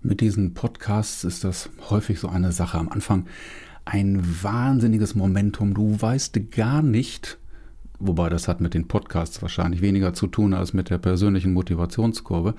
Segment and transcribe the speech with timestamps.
[0.00, 2.78] Mit diesen Podcasts ist das häufig so eine Sache.
[2.78, 3.26] Am Anfang
[3.84, 5.74] ein wahnsinniges Momentum.
[5.74, 7.36] Du weißt gar nicht,
[7.98, 12.54] wobei das hat mit den Podcasts wahrscheinlich weniger zu tun als mit der persönlichen Motivationskurve.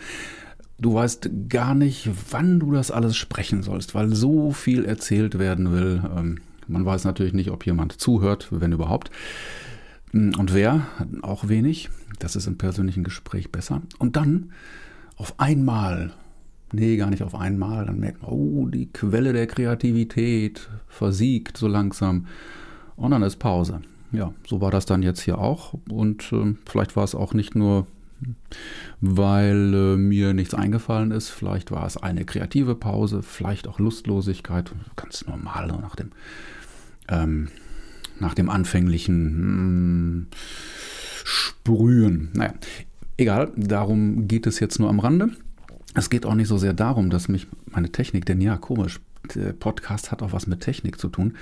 [0.79, 5.71] Du weißt gar nicht, wann du das alles sprechen sollst, weil so viel erzählt werden
[5.71, 6.03] will.
[6.17, 9.12] Ähm, man weiß natürlich nicht, ob jemand zuhört, wenn überhaupt.
[10.12, 10.87] Und wer?
[11.21, 11.90] Auch wenig.
[12.19, 13.81] Das ist im persönlichen Gespräch besser.
[13.97, 14.51] Und dann
[15.15, 16.12] auf einmal,
[16.73, 21.67] nee, gar nicht auf einmal, dann merkt man, oh, die Quelle der Kreativität versiegt so
[21.67, 22.27] langsam.
[22.95, 23.81] Und dann ist Pause.
[24.12, 25.76] Ja, so war das dann jetzt hier auch.
[25.90, 27.88] Und äh, vielleicht war es auch nicht nur,
[28.99, 31.29] weil äh, mir nichts eingefallen ist.
[31.29, 34.71] Vielleicht war es eine kreative Pause, vielleicht auch Lustlosigkeit.
[34.95, 36.12] Ganz normal nach dem
[37.07, 37.49] ähm,
[38.20, 40.27] nach dem anfänglichen hm,
[41.23, 42.29] Sprühen.
[42.34, 42.54] Naja,
[43.17, 45.29] egal, darum geht es jetzt nur am Rande.
[45.95, 48.99] Es geht auch nicht so sehr darum, dass mich meine Technik, denn ja, komisch,
[49.35, 51.35] der Podcast hat auch was mit Technik zu tun.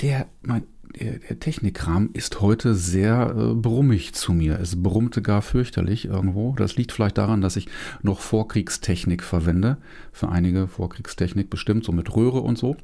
[0.00, 0.64] Der, mein,
[1.00, 4.58] der, der Technikkram ist heute sehr äh, brummig zu mir.
[4.60, 6.54] Es brummte gar fürchterlich irgendwo.
[6.56, 7.68] Das liegt vielleicht daran, dass ich
[8.02, 9.78] noch Vorkriegstechnik verwende.
[10.12, 12.76] Für einige Vorkriegstechnik bestimmt, so mit Röhre und so.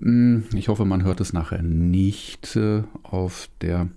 [0.00, 3.88] Hm, ich hoffe, man hört es nachher nicht äh, auf der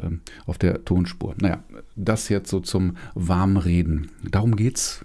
[0.00, 1.34] ähm, auf der Tonspur.
[1.40, 1.62] Naja,
[1.96, 4.10] das jetzt so zum Warmreden.
[4.30, 5.04] Darum geht es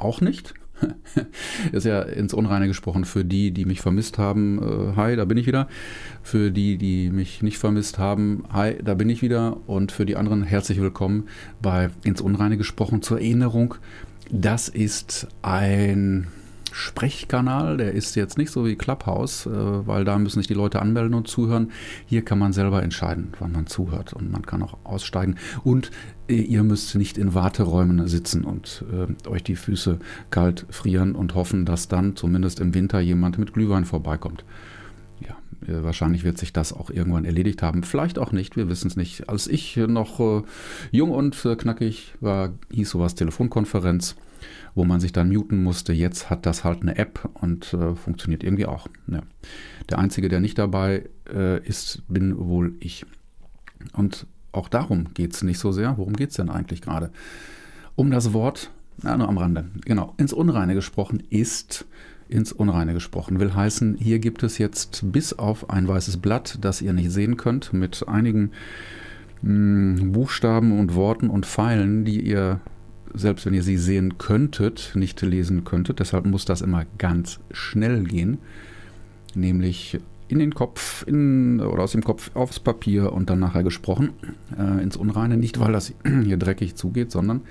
[0.00, 0.54] auch nicht.
[1.72, 4.58] ist ja ins Unreine gesprochen für die, die mich vermisst haben.
[4.62, 5.68] Äh, hi, da bin ich wieder.
[6.22, 9.58] Für die, die mich nicht vermisst haben, hi, da bin ich wieder.
[9.68, 11.28] Und für die anderen herzlich willkommen
[11.60, 13.02] bei ins Unreine gesprochen.
[13.02, 13.74] Zur Erinnerung,
[14.30, 16.28] das ist ein
[16.72, 20.80] Sprechkanal, der ist jetzt nicht so wie Clubhouse, äh, weil da müssen sich die Leute
[20.80, 21.70] anmelden und zuhören.
[22.06, 25.36] Hier kann man selber entscheiden, wann man zuhört und man kann auch aussteigen.
[25.64, 25.90] Und
[26.28, 29.98] äh, ihr müsst nicht in Warteräumen sitzen und äh, euch die Füße
[30.30, 34.44] kalt frieren und hoffen, dass dann zumindest im Winter jemand mit Glühwein vorbeikommt.
[35.20, 37.82] Ja, äh, wahrscheinlich wird sich das auch irgendwann erledigt haben.
[37.82, 39.28] Vielleicht auch nicht, wir wissen es nicht.
[39.28, 40.42] Als ich noch äh,
[40.92, 44.16] jung und äh, knackig war, hieß sowas Telefonkonferenz
[44.74, 45.92] wo man sich dann muten musste.
[45.92, 48.88] Jetzt hat das halt eine App und äh, funktioniert irgendwie auch.
[49.06, 49.22] Ja.
[49.88, 53.04] Der Einzige, der nicht dabei äh, ist, bin wohl ich.
[53.92, 55.96] Und auch darum geht es nicht so sehr.
[55.98, 57.10] Worum geht es denn eigentlich gerade?
[57.96, 58.70] Um das Wort,
[59.02, 61.86] na, nur am Rande, genau, ins Unreine gesprochen ist
[62.30, 63.40] ins Unreine gesprochen.
[63.40, 67.36] Will heißen, hier gibt es jetzt bis auf ein weißes Blatt, das ihr nicht sehen
[67.36, 68.52] könnt, mit einigen
[69.42, 72.60] mh, hm, Buchstaben und Worten und Pfeilen, die ihr
[73.14, 76.00] selbst wenn ihr sie sehen könntet, nicht lesen könntet.
[76.00, 78.38] Deshalb muss das immer ganz schnell gehen,
[79.34, 79.98] nämlich
[80.28, 84.10] in den Kopf in, oder aus dem Kopf aufs Papier und dann nachher gesprochen,
[84.56, 85.36] äh, ins Unreine.
[85.36, 85.92] Nicht, weil das
[86.24, 87.42] hier dreckig zugeht, sondern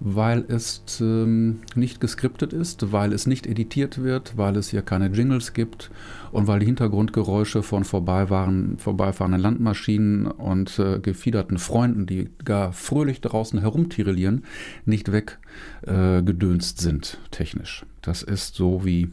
[0.00, 5.08] weil es ähm, nicht geskriptet ist, weil es nicht editiert wird, weil es hier keine
[5.08, 5.90] Jingles gibt
[6.32, 13.60] und weil die Hintergrundgeräusche von vorbeifahrenden Landmaschinen und äh, gefiederten Freunden, die gar fröhlich draußen
[13.60, 14.44] herumtirillieren,
[14.86, 17.84] nicht weggedönst äh, sind technisch.
[18.00, 19.10] Das ist so wie,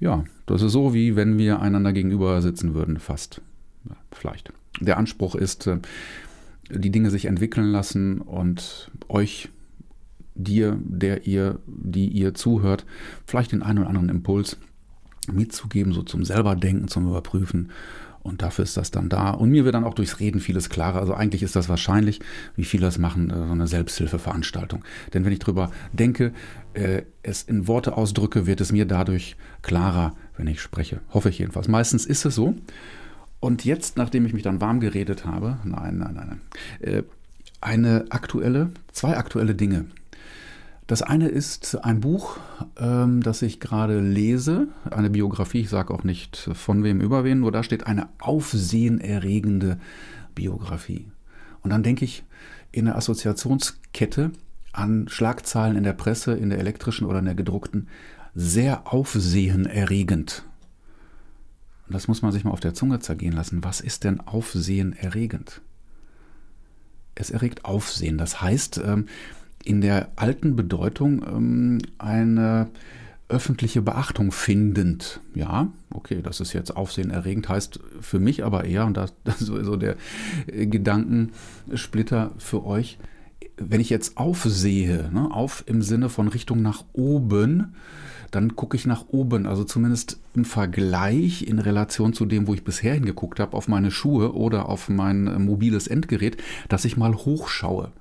[0.00, 3.40] ja, das ist so wie wenn wir einander gegenüber sitzen würden, fast.
[3.88, 4.52] Ja, vielleicht.
[4.80, 5.78] Der Anspruch ist, äh,
[6.70, 9.48] die Dinge sich entwickeln lassen und euch
[10.34, 12.84] dir, der ihr, die ihr zuhört,
[13.26, 14.56] vielleicht den einen oder anderen Impuls
[15.30, 17.70] mitzugeben, so zum selber denken, zum Überprüfen.
[18.22, 19.30] Und dafür ist das dann da.
[19.30, 21.00] Und mir wird dann auch durchs Reden vieles klarer.
[21.00, 22.20] Also eigentlich ist das wahrscheinlich,
[22.54, 24.84] wie viele das machen, äh, so eine Selbsthilfeveranstaltung.
[25.12, 26.32] Denn wenn ich drüber denke,
[26.74, 31.00] äh, es in Worte ausdrücke, wird es mir dadurch klarer, wenn ich spreche.
[31.12, 31.66] Hoffe ich jedenfalls.
[31.66, 32.54] Meistens ist es so.
[33.40, 36.40] Und jetzt, nachdem ich mich dann warm geredet habe, nein, nein, nein, nein,
[36.80, 37.02] äh,
[37.60, 39.86] eine aktuelle, zwei aktuelle Dinge,
[40.92, 42.36] das eine ist ein Buch,
[42.76, 47.40] ähm, das ich gerade lese, eine Biografie, ich sage auch nicht von wem über wen,
[47.40, 49.80] nur da steht eine aufsehenerregende
[50.34, 51.06] Biografie.
[51.62, 52.24] Und dann denke ich
[52.72, 54.32] in der Assoziationskette
[54.74, 57.88] an Schlagzeilen in der Presse, in der elektrischen oder in der gedruckten,
[58.34, 60.44] sehr aufsehenerregend.
[61.86, 63.64] Und das muss man sich mal auf der Zunge zergehen lassen.
[63.64, 65.62] Was ist denn aufsehenerregend?
[67.14, 68.18] Es erregt Aufsehen.
[68.18, 69.06] Das heißt, ähm,
[69.64, 72.68] in der alten Bedeutung ähm, eine
[73.28, 75.20] öffentliche Beachtung findend.
[75.34, 79.46] Ja, okay, das ist jetzt aufsehenerregend, heißt für mich aber eher, und das, das ist
[79.48, 79.96] sowieso der
[80.46, 82.98] äh, Gedankensplitter für euch,
[83.56, 87.74] wenn ich jetzt aufsehe, ne, auf im Sinne von Richtung nach oben,
[88.30, 92.64] dann gucke ich nach oben, also zumindest im Vergleich in Relation zu dem, wo ich
[92.64, 96.36] bisher hingeguckt habe, auf meine Schuhe oder auf mein äh, mobiles Endgerät,
[96.68, 97.92] dass ich mal hochschaue.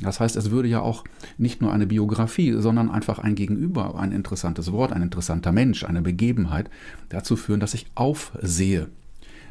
[0.00, 1.04] Das heißt, es würde ja auch
[1.38, 6.02] nicht nur eine Biografie, sondern einfach ein Gegenüber, ein interessantes Wort, ein interessanter Mensch, eine
[6.02, 6.70] Begebenheit
[7.08, 8.88] dazu führen, dass ich aufsehe.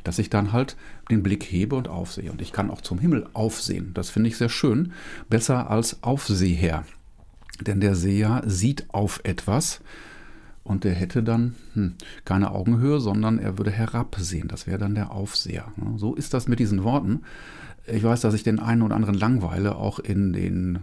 [0.04, 0.76] Dass ich dann halt
[1.10, 2.32] den Blick hebe und aufsehe.
[2.32, 3.92] Und ich kann auch zum Himmel aufsehen.
[3.94, 4.92] Das finde ich sehr schön.
[5.30, 6.84] Besser als Aufseher.
[7.62, 9.82] Denn der Seher sieht auf etwas
[10.64, 11.96] und der hätte dann hm,
[12.26, 14.48] keine Augenhöhe, sondern er würde herabsehen.
[14.48, 15.66] Das wäre dann der Aufseher.
[15.98, 17.22] So ist das mit diesen Worten.
[17.86, 20.80] Ich weiß, dass ich den einen oder anderen langweile, auch in den,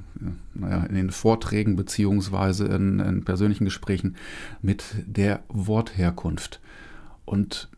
[0.54, 4.16] naja, in den Vorträgen beziehungsweise in, in persönlichen Gesprächen
[4.60, 6.60] mit der Wortherkunft.
[7.24, 7.68] Und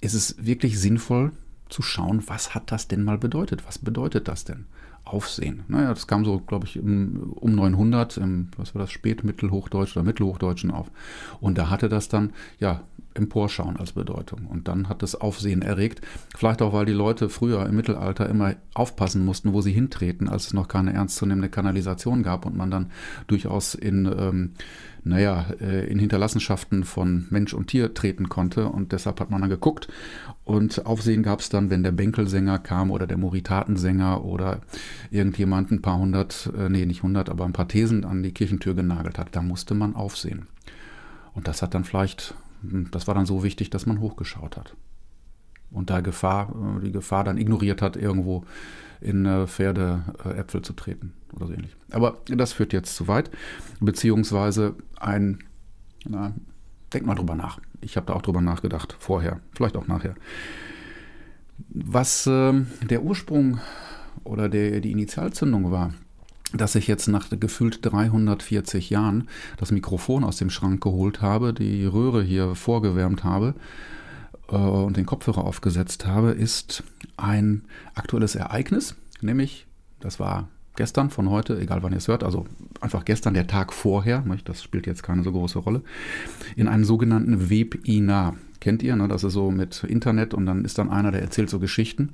[0.00, 1.32] ist es wirklich sinnvoll
[1.68, 3.66] zu schauen, was hat das denn mal bedeutet?
[3.66, 4.66] Was bedeutet das denn?
[5.04, 5.62] Aufsehen.
[5.68, 10.72] Naja, das kam so, glaube ich, um 900, im, was war das, Spätmittelhochdeutsch oder Mittelhochdeutschen
[10.72, 10.90] auf.
[11.40, 12.82] Und da hatte das dann, ja,
[13.16, 14.46] Emporschauen als Bedeutung.
[14.46, 16.00] Und dann hat es Aufsehen erregt.
[16.36, 20.48] Vielleicht auch, weil die Leute früher im Mittelalter immer aufpassen mussten, wo sie hintreten, als
[20.48, 22.90] es noch keine ernstzunehmende Kanalisation gab und man dann
[23.26, 24.52] durchaus in, ähm,
[25.04, 28.68] naja, äh, in Hinterlassenschaften von Mensch und Tier treten konnte.
[28.68, 29.88] Und deshalb hat man dann geguckt.
[30.44, 34.60] Und Aufsehen gab es dann, wenn der Bänkelsänger kam oder der Moritatensänger oder
[35.10, 38.74] irgendjemand ein paar hundert, äh, nee, nicht hundert, aber ein paar Thesen an die Kirchentür
[38.74, 39.28] genagelt hat.
[39.32, 40.46] Da musste man aufsehen.
[41.34, 42.34] Und das hat dann vielleicht
[42.90, 44.76] das war dann so wichtig, dass man hochgeschaut hat.
[45.70, 48.44] Und da Gefahr, äh, die Gefahr dann ignoriert hat, irgendwo
[49.00, 51.76] in äh, Pferdeäpfel zu treten oder so ähnlich.
[51.90, 53.30] Aber das führt jetzt zu weit.
[53.80, 55.40] Beziehungsweise ein,
[56.06, 56.32] na,
[56.92, 57.60] denk mal drüber nach.
[57.80, 60.14] Ich habe da auch drüber nachgedacht, vorher, vielleicht auch nachher.
[61.68, 62.52] Was äh,
[62.88, 63.60] der Ursprung
[64.24, 65.92] oder der, die Initialzündung war,
[66.56, 71.84] dass ich jetzt nach gefühlt 340 Jahren das Mikrofon aus dem Schrank geholt habe, die
[71.84, 73.54] Röhre hier vorgewärmt habe
[74.48, 76.82] äh, und den Kopfhörer aufgesetzt habe, ist
[77.16, 77.62] ein
[77.94, 79.66] aktuelles Ereignis, nämlich
[80.00, 82.46] das war gestern von heute, egal wann ihr es hört, also
[82.80, 85.82] einfach gestern der Tag vorher, das spielt jetzt keine so große Rolle,
[86.54, 88.36] in einem sogenannten Webinar.
[88.60, 89.08] Kennt ihr, ne?
[89.08, 92.10] das ist so mit Internet und dann ist dann einer, der erzählt so Geschichten.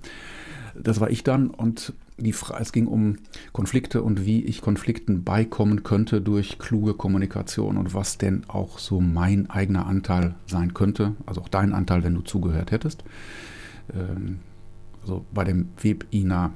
[0.80, 3.16] Das war ich dann und die es ging um
[3.52, 9.00] Konflikte und wie ich Konflikten beikommen könnte durch kluge Kommunikation und was denn auch so
[9.00, 13.02] mein eigener Anteil sein könnte, also auch dein Anteil, wenn du zugehört hättest.
[13.92, 14.38] Ähm,
[15.00, 16.52] also bei dem Webinar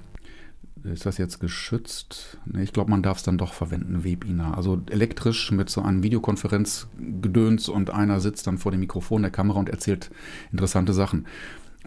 [0.84, 2.38] ist das jetzt geschützt?
[2.46, 4.56] Nee, ich glaube, man darf es dann doch verwenden, Webinar.
[4.56, 9.58] Also elektrisch mit so einem Videokonferenzgedöns und einer sitzt dann vor dem Mikrofon der Kamera
[9.58, 10.10] und erzählt
[10.52, 11.26] interessante Sachen.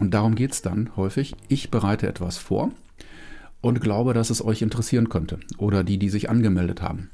[0.00, 1.34] Und darum geht es dann häufig.
[1.48, 2.72] Ich bereite etwas vor
[3.60, 5.38] und glaube, dass es euch interessieren könnte.
[5.58, 7.10] Oder die, die sich angemeldet haben.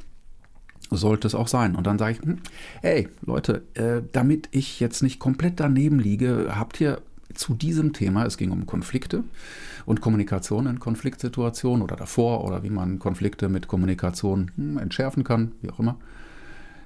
[0.90, 1.74] Sollte es auch sein.
[1.74, 2.38] Und dann sage ich, hm,
[2.80, 7.02] hey Leute, äh, damit ich jetzt nicht komplett daneben liege, habt ihr
[7.34, 9.24] zu diesem Thema, es ging um Konflikte
[9.84, 15.52] und Kommunikation in Konfliktsituationen oder davor oder wie man Konflikte mit Kommunikation hm, entschärfen kann,
[15.60, 15.98] wie auch immer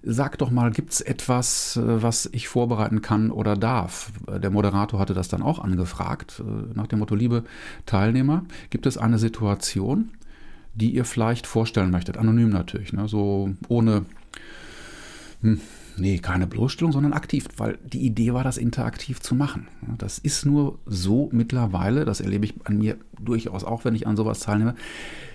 [0.03, 4.13] sag doch mal, gibt es etwas, äh, was ich vorbereiten kann oder darf?
[4.29, 7.45] Der Moderator hatte das dann auch angefragt, äh, nach dem Motto, liebe
[7.87, 10.11] Teilnehmer, gibt es eine Situation,
[10.75, 12.17] die ihr vielleicht vorstellen möchtet?
[12.17, 13.09] Anonym natürlich, ne?
[13.09, 14.07] so ohne,
[15.43, 15.61] hm,
[15.97, 19.69] nee, keine Bloßstellung, sondern aktiv, weil die Idee war, das interaktiv zu machen.
[19.99, 24.17] Das ist nur so mittlerweile, das erlebe ich an mir durchaus auch, wenn ich an
[24.17, 24.75] sowas teilnehme.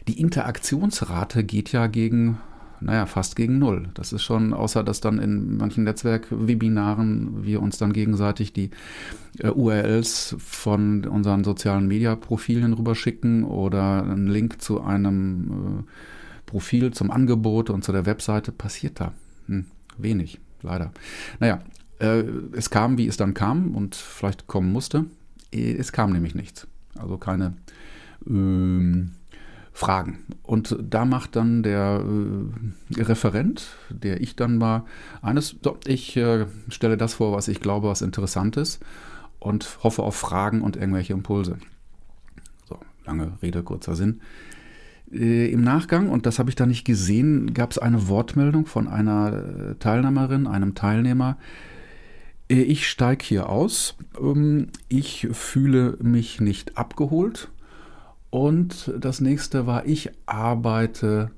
[0.08, 2.40] Die Interaktionsrate geht ja gegen
[2.82, 3.90] naja, fast gegen null.
[3.94, 8.72] Das ist schon, außer dass dann in manchen Netzwerkwebinaren wir uns dann gegenseitig die
[9.40, 15.92] äh, URLs von unseren sozialen Media-Profilen rüberschicken oder einen Link zu einem äh,
[16.46, 19.14] Profil, zum Angebot und zu der Webseite, passiert da
[19.48, 19.66] hm,
[19.98, 20.92] wenig, leider.
[21.40, 21.62] Naja,
[22.00, 25.06] äh, es kam, wie es dann kam und vielleicht kommen musste.
[25.52, 26.68] Es kam nämlich nichts.
[26.98, 27.54] Also keine
[28.28, 29.12] ähm,
[29.76, 30.20] Fragen.
[30.42, 34.86] Und da macht dann der äh, Referent, der ich dann war,
[35.22, 38.82] eines, so, ich äh, stelle das vor, was ich glaube, was interessant ist
[39.40, 41.58] und hoffe auf Fragen und irgendwelche Impulse.
[42.70, 44.22] So, lange Rede, kurzer Sinn.
[45.12, 48.88] Äh, Im Nachgang, und das habe ich da nicht gesehen, gab es eine Wortmeldung von
[48.88, 51.38] einer äh, Teilnehmerin, einem Teilnehmer.
[52.50, 53.98] Äh, ich steige hier aus.
[54.18, 57.50] Ähm, ich fühle mich nicht abgeholt
[58.30, 61.32] und das nächste war, ich arbeite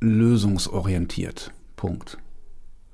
[0.00, 1.52] lösungsorientiert.
[1.76, 2.18] Punkt.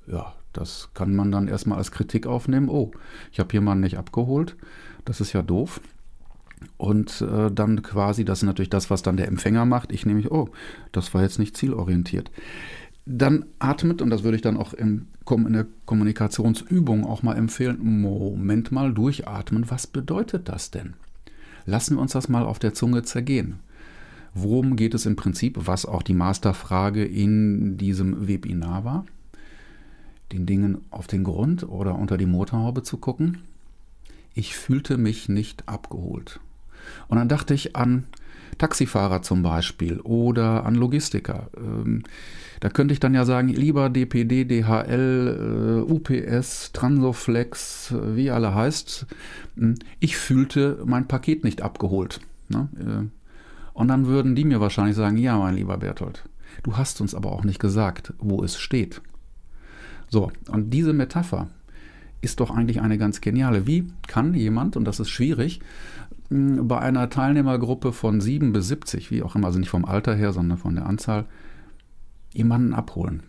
[0.06, 2.68] Ja, das kann man dann erstmal als Kritik aufnehmen.
[2.68, 2.92] Oh,
[3.30, 4.56] ich habe jemanden nicht abgeholt.
[5.04, 5.80] Das ist ja doof.
[6.76, 9.90] Und äh, dann quasi, das ist natürlich das, was dann der Empfänger macht.
[9.90, 10.48] Ich nehme, oh,
[10.92, 12.30] das war jetzt nicht zielorientiert.
[13.04, 17.78] Dann atmet, und das würde ich dann auch in, in der Kommunikationsübung auch mal empfehlen,
[18.00, 19.70] Moment mal durchatmen.
[19.70, 20.94] Was bedeutet das denn?
[21.66, 23.60] Lassen wir uns das mal auf der Zunge zergehen.
[24.34, 29.06] Worum geht es im Prinzip, was auch die Masterfrage in diesem Webinar war?
[30.32, 33.38] Den Dingen auf den Grund oder unter die Motorhaube zu gucken.
[34.34, 36.40] Ich fühlte mich nicht abgeholt.
[37.08, 38.04] Und dann dachte ich an
[38.58, 41.48] Taxifahrer zum Beispiel oder an Logistiker.
[41.56, 42.02] Ähm,
[42.60, 48.54] da könnte ich dann ja sagen, lieber DPD, DHL, äh, UPS, Transoflex, äh, wie alle
[48.54, 49.06] heißt,
[49.56, 52.20] hm, ich fühlte mein Paket nicht abgeholt.
[52.48, 52.68] Ne?
[52.78, 53.08] Äh,
[53.74, 56.24] und dann würden die mir wahrscheinlich sagen, ja, mein lieber Berthold,
[56.62, 59.00] du hast uns aber auch nicht gesagt, wo es steht.
[60.08, 61.48] So, und diese Metapher
[62.22, 63.66] ist doch eigentlich eine ganz geniale.
[63.66, 65.60] Wie kann jemand, und das ist schwierig,
[66.30, 70.32] bei einer Teilnehmergruppe von 7 bis 70, wie auch immer, also nicht vom Alter her,
[70.32, 71.26] sondern von der Anzahl,
[72.32, 73.24] jemanden abholen.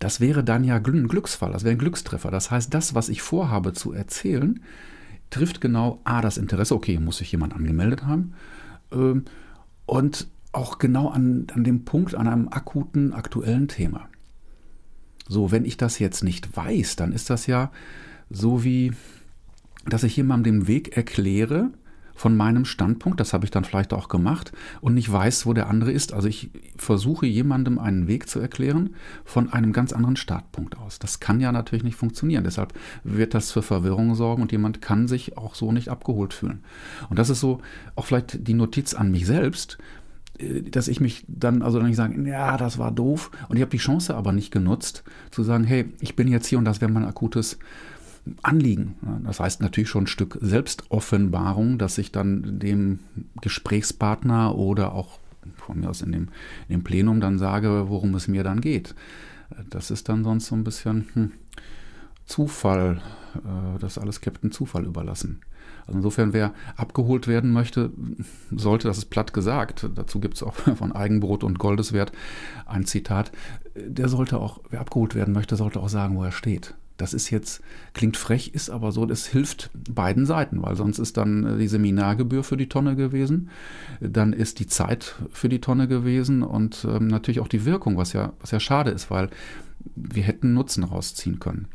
[0.00, 2.32] Das wäre dann ja ein Glücksfall, das wäre ein Glückstreffer.
[2.32, 4.60] Das heißt, das, was ich vorhabe zu erzählen,
[5.30, 8.34] trifft genau A, das Interesse, okay, muss sich jemand angemeldet haben,
[8.92, 9.24] ähm,
[9.86, 14.08] und auch genau an, an dem Punkt, an einem akuten, aktuellen Thema.
[15.28, 17.70] So, wenn ich das jetzt nicht weiß, dann ist das ja
[18.30, 18.92] so wie,
[19.86, 21.70] dass ich jemandem den Weg erkläre,
[22.14, 25.68] von meinem Standpunkt, das habe ich dann vielleicht auch gemacht, und nicht weiß, wo der
[25.68, 26.12] andere ist.
[26.12, 30.98] Also ich versuche jemandem einen Weg zu erklären von einem ganz anderen Startpunkt aus.
[30.98, 32.44] Das kann ja natürlich nicht funktionieren.
[32.44, 36.62] Deshalb wird das für Verwirrung sorgen und jemand kann sich auch so nicht abgeholt fühlen.
[37.10, 37.60] Und das ist so
[37.96, 39.78] auch vielleicht die Notiz an mich selbst,
[40.70, 43.30] dass ich mich dann also nicht sagen, ja, das war doof.
[43.48, 46.58] Und ich habe die Chance aber nicht genutzt, zu sagen, hey, ich bin jetzt hier
[46.58, 47.58] und das wäre mein akutes
[48.42, 48.96] Anliegen.
[49.24, 53.00] Das heißt natürlich schon ein Stück Selbstoffenbarung, dass ich dann dem
[53.40, 55.18] Gesprächspartner oder auch
[55.56, 56.28] von mir aus in dem,
[56.68, 58.94] in dem Plenum dann sage, worum es mir dann geht.
[59.70, 61.32] Das ist dann sonst so ein bisschen hm,
[62.24, 63.02] Zufall,
[63.36, 65.40] äh, das alles Captain Zufall überlassen.
[65.86, 67.90] Also insofern, wer abgeholt werden möchte,
[68.50, 72.12] sollte, das ist platt gesagt, dazu gibt es auch von Eigenbrot und Goldeswert
[72.66, 73.32] ein Zitat,
[73.74, 76.74] der sollte auch, wer abgeholt werden möchte, sollte auch sagen, wo er steht.
[76.96, 77.60] Das ist jetzt,
[77.92, 81.66] klingt frech, ist aber so, das hilft beiden Seiten, weil sonst ist dann äh, die
[81.66, 83.50] Seminargebühr für die Tonne gewesen,
[84.00, 88.12] dann ist die Zeit für die Tonne gewesen und ähm, natürlich auch die Wirkung, was
[88.12, 89.28] ja, was ja schade ist, weil
[89.96, 91.66] wir hätten Nutzen rausziehen können.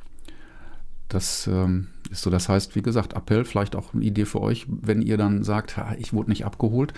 [1.10, 4.66] Das ähm, ist so, das heißt, wie gesagt, Appell, vielleicht auch eine Idee für euch,
[4.70, 6.94] wenn ihr dann sagt, ich wurde nicht abgeholt.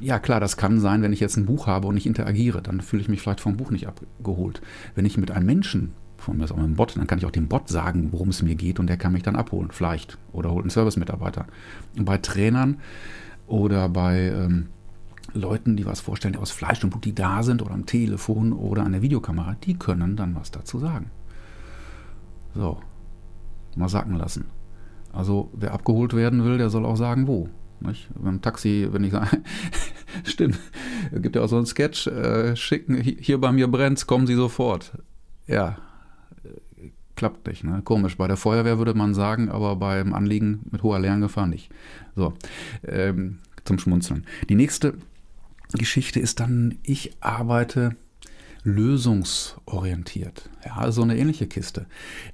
[0.00, 2.80] Ja, klar, das kann sein, wenn ich jetzt ein Buch habe und ich interagiere, dann
[2.80, 4.60] fühle ich mich vielleicht vom Buch nicht abgeholt.
[4.94, 7.26] Wenn ich mit einem Menschen von mir ist auch mit einem Bot, dann kann ich
[7.26, 10.18] auch dem Bot sagen, worum es mir geht und der kann mich dann abholen, vielleicht.
[10.32, 11.46] Oder holt einen Service-Mitarbeiter.
[11.96, 12.78] Bei Trainern
[13.46, 14.68] oder bei ähm,
[15.34, 18.52] Leuten, die was vorstellen, die aus Fleisch und Blut, die da sind oder am Telefon
[18.52, 21.10] oder an der Videokamera, die können dann was dazu sagen.
[22.54, 22.80] So,
[23.76, 24.46] mal sacken lassen.
[25.12, 27.48] Also, wer abgeholt werden will, der soll auch sagen, wo.
[27.80, 28.08] Nicht?
[28.14, 29.42] Beim Taxi, wenn ich sage,
[30.24, 30.58] stimmt,
[31.12, 34.92] gibt ja auch so einen Sketch, äh, schicken, hier bei mir brennt, kommen Sie sofort.
[35.46, 35.76] Ja,
[37.16, 37.64] klappt nicht.
[37.64, 37.82] Ne?
[37.84, 38.16] Komisch.
[38.16, 41.70] Bei der Feuerwehr würde man sagen, aber beim Anliegen mit hoher Lärmgefahr nicht.
[42.14, 42.34] So,
[42.86, 44.26] ähm, zum Schmunzeln.
[44.48, 44.94] Die nächste
[45.72, 47.96] Geschichte ist dann, ich arbeite
[48.64, 50.48] lösungsorientiert.
[50.64, 51.86] Ja, so eine ähnliche Kiste.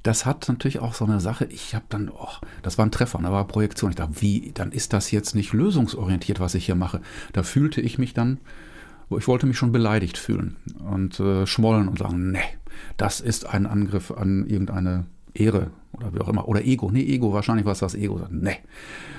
[0.02, 2.28] Das hat natürlich auch so eine Sache, ich habe dann, oh,
[2.62, 3.90] das war ein Treffer, da war Projektion.
[3.90, 7.00] Ich dachte, wie, dann ist das jetzt nicht lösungsorientiert, was ich hier mache.
[7.32, 8.38] Da fühlte ich mich dann,
[9.18, 10.56] ich wollte mich schon beleidigt fühlen
[10.88, 12.38] und äh, schmollen und sagen, nee,
[12.96, 16.48] das ist ein Angriff an irgendeine Ehre oder wie auch immer.
[16.48, 16.90] Oder Ego.
[16.90, 18.20] Nee, Ego, wahrscheinlich war es das Ego.
[18.30, 18.58] Nee.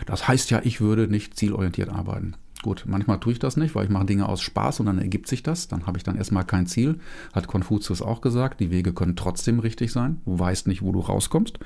[0.06, 2.36] Das heißt ja, ich würde nicht zielorientiert arbeiten.
[2.64, 5.28] Gut, manchmal tue ich das nicht, weil ich mache Dinge aus Spaß und dann ergibt
[5.28, 5.68] sich das.
[5.68, 7.00] Dann habe ich dann erstmal kein Ziel.
[7.34, 10.22] Hat Konfuzius auch gesagt, die Wege können trotzdem richtig sein.
[10.26, 11.58] Du weißt nicht, wo du rauskommst.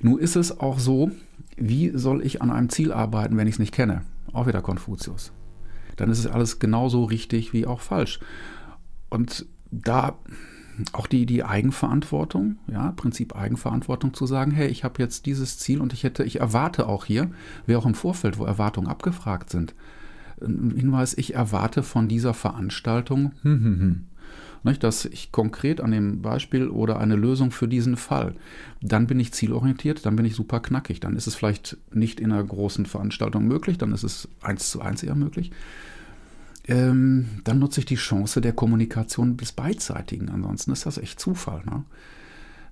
[0.00, 1.10] Nun ist es auch so,
[1.56, 4.02] wie soll ich an einem Ziel arbeiten, wenn ich es nicht kenne?
[4.32, 5.32] Auch wieder Konfuzius.
[5.96, 8.20] Dann ist es alles genauso richtig wie auch falsch.
[9.10, 10.18] Und da
[10.92, 15.80] auch die, die Eigenverantwortung, ja, Prinzip Eigenverantwortung zu sagen, hey, ich habe jetzt dieses Ziel
[15.80, 17.30] und ich hätte, ich erwarte auch hier,
[17.66, 19.74] wie auch im Vorfeld, wo Erwartungen abgefragt sind,
[20.40, 24.04] ein Hinweis, ich erwarte von dieser Veranstaltung, hm, hm, hm.
[24.66, 28.34] Nicht, dass ich konkret an dem Beispiel oder eine Lösung für diesen Fall,
[28.80, 31.00] dann bin ich zielorientiert, dann bin ich super knackig.
[31.00, 34.80] Dann ist es vielleicht nicht in einer großen Veranstaltung möglich, dann ist es eins zu
[34.80, 35.50] eins eher möglich
[36.66, 40.30] ähm, dann nutze ich die Chance der Kommunikation des Beidseitigen.
[40.30, 41.84] Ansonsten ist das echt Zufall, ne?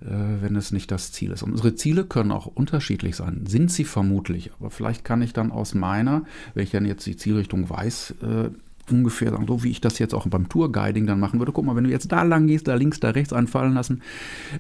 [0.01, 1.43] äh, wenn es nicht das Ziel ist.
[1.43, 4.51] Und unsere Ziele können auch unterschiedlich sein, sind sie vermutlich.
[4.59, 8.51] Aber vielleicht kann ich dann aus meiner, wenn ich dann jetzt die Zielrichtung weiß, äh,
[8.91, 11.53] ungefähr sagen, so wie ich das jetzt auch beim Tourguiding dann machen würde.
[11.53, 14.03] Guck mal, wenn du jetzt da lang gehst, da links, da rechts einfallen lassen,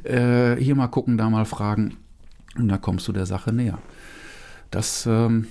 [0.04, 1.96] äh, hier mal gucken, da mal fragen
[2.56, 3.78] und da kommst du der Sache näher.
[4.70, 5.46] Das ähm,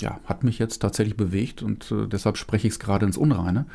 [0.00, 3.66] ja, hat mich jetzt tatsächlich bewegt und äh, deshalb spreche ich es gerade ins Unreine.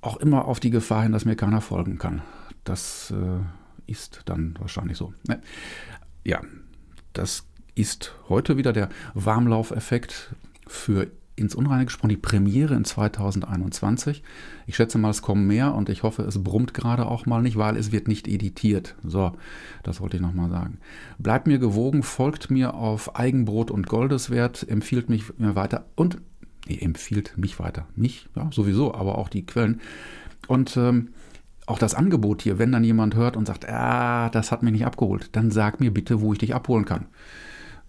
[0.00, 2.22] Auch immer auf die Gefahr hin, dass mir keiner folgen kann.
[2.64, 3.40] Das äh,
[3.90, 5.12] ist dann wahrscheinlich so.
[5.26, 5.40] Ne?
[6.24, 6.40] Ja,
[7.12, 10.34] das ist heute wieder der Warmlaufeffekt
[10.66, 11.08] für
[11.40, 14.22] ins Unreine gesprochen, die Premiere in 2021.
[14.66, 17.56] Ich schätze mal, es kommen mehr und ich hoffe, es brummt gerade auch mal nicht,
[17.56, 18.94] weil es wird nicht editiert.
[19.02, 19.32] So,
[19.82, 20.78] das wollte ich nochmal sagen.
[21.18, 26.18] Bleibt mir gewogen, folgt mir auf Eigenbrot und Goldeswert, empfiehlt mich mir weiter und
[26.68, 27.86] nee, empfiehlt mich weiter.
[27.96, 29.80] Mich, ja, sowieso, aber auch die Quellen.
[30.46, 31.08] Und ähm,
[31.66, 34.86] auch das Angebot hier, wenn dann jemand hört und sagt, ah, das hat mich nicht
[34.86, 37.06] abgeholt, dann sag mir bitte, wo ich dich abholen kann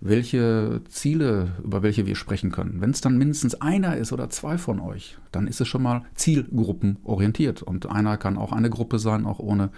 [0.01, 2.81] welche Ziele, über welche wir sprechen können.
[2.81, 6.03] Wenn es dann mindestens einer ist oder zwei von euch, dann ist es schon mal
[6.15, 7.61] zielgruppenorientiert.
[7.61, 9.69] Und einer kann auch eine Gruppe sein, auch ohne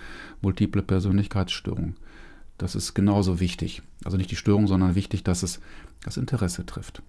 [0.41, 1.95] multiple Persönlichkeitsstörung.
[2.57, 3.81] Das ist genauso wichtig.
[4.05, 5.59] Also nicht die Störung, sondern wichtig, dass es
[6.05, 7.03] das Interesse trifft.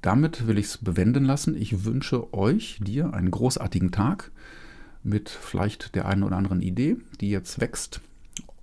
[0.00, 1.54] Damit will ich es bewenden lassen.
[1.56, 4.32] Ich wünsche euch, dir, einen großartigen Tag
[5.04, 8.00] mit vielleicht der einen oder anderen Idee, die jetzt wächst.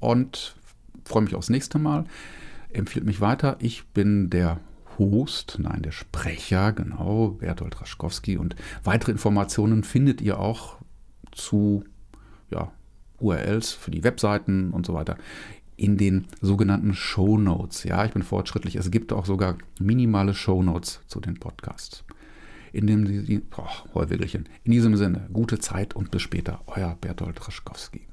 [0.02, 0.58] Und
[1.06, 2.04] freue mich aufs nächste Mal
[2.72, 3.58] empfiehlt mich weiter.
[3.60, 4.60] Ich bin der
[4.98, 8.38] Host, nein, der Sprecher, genau, Bertolt Raschkowski.
[8.38, 10.78] Und weitere Informationen findet ihr auch
[11.32, 11.84] zu
[12.50, 12.72] ja,
[13.20, 15.18] URLs für die Webseiten und so weiter
[15.80, 17.86] in den sogenannten Show Notes.
[17.86, 18.76] Ja, ich bin fortschrittlich.
[18.76, 22.04] Es gibt auch sogar minimale Show Notes zu den Podcasts.
[22.74, 23.42] In dem,
[23.94, 26.62] oh, In diesem Sinne, gute Zeit und bis später.
[26.68, 28.09] Euer Bertolt Raschkowski.